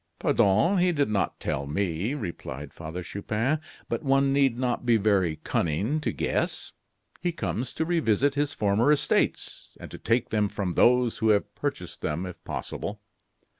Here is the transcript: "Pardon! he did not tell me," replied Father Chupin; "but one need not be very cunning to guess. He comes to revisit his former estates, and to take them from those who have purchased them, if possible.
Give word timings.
"Pardon! 0.17 0.79
he 0.79 0.91
did 0.91 1.09
not 1.11 1.39
tell 1.39 1.67
me," 1.67 2.15
replied 2.15 2.73
Father 2.73 3.03
Chupin; 3.03 3.59
"but 3.87 4.01
one 4.01 4.33
need 4.33 4.57
not 4.57 4.83
be 4.83 4.97
very 4.97 5.35
cunning 5.43 5.99
to 6.01 6.11
guess. 6.11 6.73
He 7.21 7.31
comes 7.31 7.71
to 7.73 7.85
revisit 7.85 8.33
his 8.33 8.51
former 8.55 8.91
estates, 8.91 9.77
and 9.79 9.91
to 9.91 9.99
take 9.99 10.29
them 10.29 10.49
from 10.49 10.73
those 10.73 11.19
who 11.19 11.29
have 11.29 11.53
purchased 11.53 12.01
them, 12.01 12.25
if 12.25 12.43
possible. 12.43 12.99